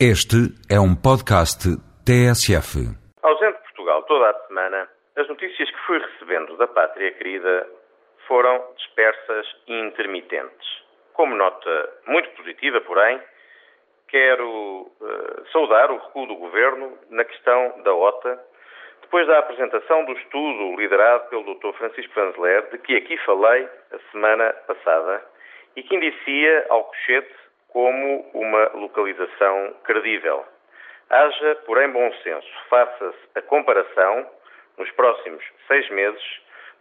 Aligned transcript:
Este 0.00 0.50
é 0.68 0.74
um 0.74 0.90
podcast 0.90 1.70
TSF. 2.02 2.82
Ausente 3.22 3.58
de 3.58 3.62
Portugal 3.62 4.02
toda 4.02 4.28
a 4.28 4.46
semana, 4.48 4.90
as 5.14 5.28
notícias 5.28 5.70
que 5.70 5.86
fui 5.86 5.98
recebendo 5.98 6.56
da 6.56 6.66
pátria 6.66 7.12
querida 7.12 7.64
foram 8.26 8.60
dispersas 8.76 9.46
e 9.68 9.72
intermitentes. 9.72 10.66
Como 11.12 11.36
nota 11.36 11.90
muito 12.08 12.28
positiva, 12.30 12.80
porém, 12.80 13.20
quero 14.08 14.90
uh, 15.00 15.46
saudar 15.52 15.92
o 15.92 15.98
recuo 15.98 16.26
do 16.26 16.34
Governo 16.34 16.98
na 17.10 17.24
questão 17.24 17.80
da 17.84 17.94
OTA, 17.94 18.42
depois 19.00 19.28
da 19.28 19.38
apresentação 19.38 20.04
do 20.06 20.12
estudo 20.14 20.74
liderado 20.76 21.28
pelo 21.28 21.54
Dr. 21.54 21.72
Francisco 21.78 22.12
Vanzeler, 22.16 22.68
de 22.72 22.78
que 22.78 22.96
aqui 22.96 23.16
falei 23.18 23.68
a 23.92 24.10
semana 24.10 24.52
passada, 24.66 25.24
e 25.76 25.84
que 25.84 25.94
indicia 25.94 26.66
Alcochete 26.68 27.43
como 27.74 28.30
uma 28.32 28.70
localização 28.74 29.74
credível. 29.82 30.46
Haja, 31.10 31.56
porém, 31.66 31.90
bom 31.90 32.10
senso. 32.22 32.48
Faça-se 32.70 33.18
a 33.34 33.42
comparação, 33.42 34.30
nos 34.78 34.88
próximos 34.92 35.44
seis 35.66 35.90
meses, 35.90 36.22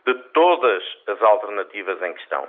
de 0.06 0.14
todas 0.34 0.84
as 1.08 1.20
alternativas 1.22 2.00
em 2.00 2.14
questão. 2.14 2.48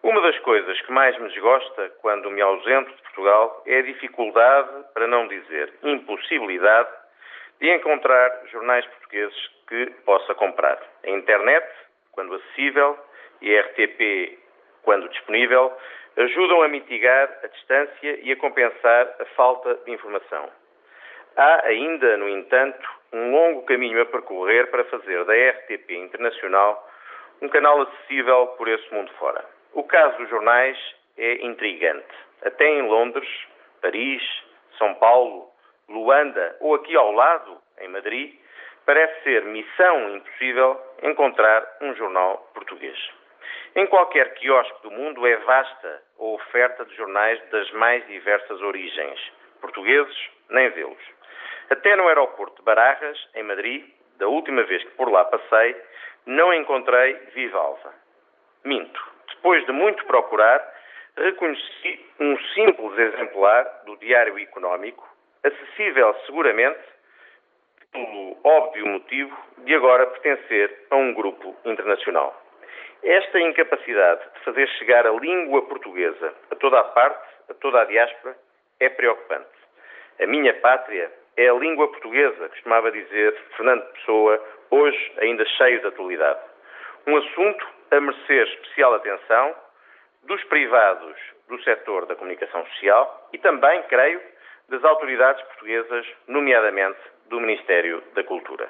Uma 0.00 0.20
das 0.20 0.38
coisas 0.40 0.80
que 0.82 0.92
mais 0.92 1.18
me 1.18 1.28
desgosta 1.28 1.90
quando 2.00 2.30
me 2.30 2.40
ausento 2.40 2.94
de 2.94 3.02
Portugal 3.02 3.62
é 3.66 3.78
a 3.78 3.82
dificuldade, 3.82 4.84
para 4.94 5.08
não 5.08 5.26
dizer 5.26 5.74
impossibilidade, 5.82 6.88
de 7.60 7.74
encontrar 7.74 8.42
jornais 8.52 8.86
portugueses 8.86 9.50
que 9.68 9.86
possa 10.04 10.36
comprar. 10.36 10.78
A 11.04 11.10
internet, 11.10 11.66
quando 12.12 12.34
acessível, 12.34 12.96
e 13.42 13.58
a 13.58 13.62
RTP, 13.62 14.38
quando 14.82 15.08
disponível, 15.08 15.76
ajudam 16.16 16.62
a 16.62 16.68
mitigar 16.68 17.38
a 17.42 17.46
distância 17.46 18.20
e 18.22 18.32
a 18.32 18.36
compensar 18.36 19.14
a 19.20 19.24
falta 19.36 19.74
de 19.84 19.92
informação. 19.92 20.48
Há 21.36 21.66
ainda, 21.66 22.16
no 22.16 22.28
entanto, 22.28 22.88
um 23.12 23.30
longo 23.30 23.62
caminho 23.66 24.00
a 24.00 24.06
percorrer 24.06 24.70
para 24.70 24.84
fazer 24.84 25.24
da 25.24 25.34
RTP 25.34 25.90
Internacional 25.90 26.88
um 27.42 27.48
canal 27.48 27.82
acessível 27.82 28.46
por 28.56 28.66
esse 28.68 28.92
mundo 28.94 29.12
fora. 29.18 29.44
O 29.74 29.84
caso 29.84 30.16
dos 30.16 30.30
jornais 30.30 30.78
é 31.18 31.44
intrigante. 31.44 32.06
Até 32.42 32.66
em 32.66 32.82
Londres, 32.82 33.28
Paris, 33.82 34.22
São 34.78 34.94
Paulo, 34.94 35.50
Luanda 35.88 36.56
ou 36.60 36.74
aqui 36.74 36.96
ao 36.96 37.12
lado, 37.12 37.58
em 37.80 37.88
Madrid, 37.88 38.34
parece 38.86 39.22
ser 39.22 39.44
missão 39.44 40.16
impossível 40.16 40.80
encontrar 41.02 41.66
um 41.82 41.94
jornal 41.94 42.50
português. 42.54 42.98
Em 43.76 43.86
qualquer 43.88 44.32
quiosque 44.36 44.82
do 44.84 44.90
mundo 44.90 45.26
é 45.26 45.36
vasta 45.36 46.02
a 46.18 46.24
oferta 46.24 46.82
de 46.86 46.96
jornais 46.96 47.38
das 47.50 47.70
mais 47.72 48.06
diversas 48.06 48.58
origens. 48.62 49.20
Portugueses, 49.60 50.30
nem 50.48 50.70
vê-los. 50.70 50.96
Até 51.68 51.94
no 51.94 52.08
aeroporto 52.08 52.56
de 52.56 52.62
Barajas, 52.62 53.28
em 53.34 53.42
Madrid, 53.42 53.84
da 54.16 54.28
última 54.28 54.62
vez 54.62 54.82
que 54.82 54.92
por 54.92 55.12
lá 55.12 55.26
passei, 55.26 55.76
não 56.24 56.54
encontrei 56.54 57.16
Vivalva. 57.34 57.92
Minto. 58.64 59.12
Depois 59.28 59.62
de 59.66 59.72
muito 59.72 60.06
procurar, 60.06 60.58
reconheci 61.14 62.00
um 62.18 62.38
simples 62.54 62.98
exemplar 62.98 63.82
do 63.84 63.94
Diário 63.98 64.38
Económico, 64.38 65.06
acessível 65.44 66.14
seguramente 66.24 66.80
pelo 67.92 68.38
óbvio 68.42 68.86
motivo 68.86 69.36
de 69.58 69.74
agora 69.74 70.06
pertencer 70.06 70.86
a 70.90 70.96
um 70.96 71.12
grupo 71.12 71.54
internacional. 71.66 72.45
Esta 73.02 73.40
incapacidade 73.40 74.22
de 74.34 74.40
fazer 74.44 74.68
chegar 74.78 75.06
a 75.06 75.12
língua 75.12 75.62
portuguesa 75.62 76.34
a 76.50 76.56
toda 76.56 76.80
a 76.80 76.84
parte, 76.84 77.28
a 77.50 77.54
toda 77.54 77.80
a 77.80 77.84
diáspora, 77.84 78.36
é 78.80 78.88
preocupante. 78.88 79.46
A 80.20 80.26
minha 80.26 80.54
pátria 80.54 81.10
é 81.36 81.48
a 81.48 81.54
língua 81.54 81.88
portuguesa, 81.88 82.48
costumava 82.48 82.90
dizer 82.90 83.36
Fernando 83.56 83.84
Pessoa, 83.92 84.42
hoje 84.70 85.12
ainda 85.18 85.44
cheio 85.44 85.80
de 85.80 85.86
atualidade. 85.86 86.40
Um 87.06 87.16
assunto 87.16 87.66
a 87.90 88.00
merecer 88.00 88.46
especial 88.48 88.94
atenção 88.94 89.54
dos 90.24 90.42
privados 90.44 91.16
do 91.48 91.62
setor 91.62 92.06
da 92.06 92.16
comunicação 92.16 92.64
social 92.66 93.28
e 93.32 93.38
também, 93.38 93.82
creio, 93.84 94.20
das 94.68 94.82
autoridades 94.82 95.42
portuguesas, 95.44 96.06
nomeadamente 96.26 96.98
do 97.26 97.40
Ministério 97.40 98.02
da 98.14 98.24
Cultura. 98.24 98.68